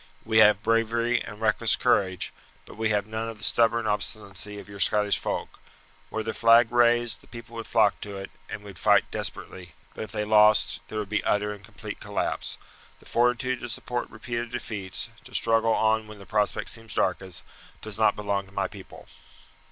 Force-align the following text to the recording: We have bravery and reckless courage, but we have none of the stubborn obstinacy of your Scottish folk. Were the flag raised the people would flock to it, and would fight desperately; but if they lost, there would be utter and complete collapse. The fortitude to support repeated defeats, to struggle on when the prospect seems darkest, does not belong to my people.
We 0.25 0.39
have 0.39 0.63
bravery 0.63 1.23
and 1.23 1.39
reckless 1.39 1.75
courage, 1.75 2.33
but 2.65 2.75
we 2.75 2.89
have 2.89 3.05
none 3.05 3.29
of 3.29 3.37
the 3.37 3.43
stubborn 3.43 3.85
obstinacy 3.85 4.57
of 4.57 4.67
your 4.67 4.79
Scottish 4.79 5.19
folk. 5.19 5.59
Were 6.09 6.23
the 6.23 6.33
flag 6.33 6.71
raised 6.71 7.21
the 7.21 7.27
people 7.27 7.55
would 7.55 7.67
flock 7.67 8.01
to 8.01 8.17
it, 8.17 8.31
and 8.49 8.63
would 8.63 8.79
fight 8.79 9.11
desperately; 9.11 9.73
but 9.93 10.03
if 10.03 10.11
they 10.11 10.25
lost, 10.25 10.81
there 10.87 10.97
would 10.97 11.09
be 11.09 11.23
utter 11.23 11.53
and 11.53 11.63
complete 11.63 11.99
collapse. 11.99 12.57
The 12.99 13.05
fortitude 13.05 13.59
to 13.59 13.69
support 13.69 14.09
repeated 14.09 14.49
defeats, 14.49 15.09
to 15.23 15.35
struggle 15.35 15.73
on 15.73 16.07
when 16.07 16.17
the 16.17 16.25
prospect 16.25 16.69
seems 16.71 16.95
darkest, 16.95 17.43
does 17.83 17.99
not 17.99 18.15
belong 18.15 18.47
to 18.47 18.51
my 18.51 18.67
people. 18.67 19.07